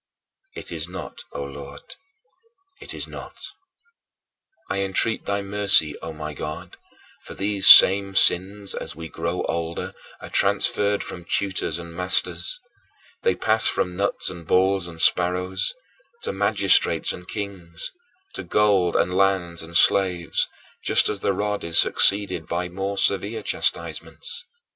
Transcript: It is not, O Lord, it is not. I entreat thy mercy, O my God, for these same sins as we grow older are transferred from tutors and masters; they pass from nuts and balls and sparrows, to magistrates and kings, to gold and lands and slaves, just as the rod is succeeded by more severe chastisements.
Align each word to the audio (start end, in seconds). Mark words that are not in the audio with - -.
It 0.55 0.71
is 0.71 0.89
not, 0.89 1.19
O 1.33 1.43
Lord, 1.43 1.93
it 2.81 2.91
is 2.91 3.07
not. 3.07 3.39
I 4.67 4.79
entreat 4.79 5.25
thy 5.25 5.43
mercy, 5.43 5.95
O 5.99 6.11
my 6.11 6.33
God, 6.33 6.75
for 7.21 7.35
these 7.35 7.67
same 7.67 8.15
sins 8.15 8.73
as 8.73 8.95
we 8.95 9.07
grow 9.07 9.43
older 9.43 9.93
are 10.19 10.31
transferred 10.31 11.03
from 11.03 11.23
tutors 11.25 11.77
and 11.77 11.93
masters; 11.93 12.59
they 13.21 13.35
pass 13.35 13.67
from 13.67 13.95
nuts 13.95 14.27
and 14.31 14.47
balls 14.47 14.87
and 14.87 14.99
sparrows, 14.99 15.75
to 16.23 16.33
magistrates 16.33 17.13
and 17.13 17.27
kings, 17.27 17.91
to 18.33 18.41
gold 18.41 18.95
and 18.95 19.13
lands 19.13 19.61
and 19.61 19.77
slaves, 19.77 20.49
just 20.83 21.09
as 21.09 21.19
the 21.19 21.31
rod 21.31 21.63
is 21.63 21.77
succeeded 21.77 22.47
by 22.47 22.69
more 22.69 22.97
severe 22.97 23.43
chastisements. 23.43 24.45